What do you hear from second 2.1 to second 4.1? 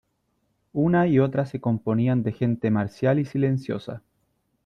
de gente marcial y silenciosa: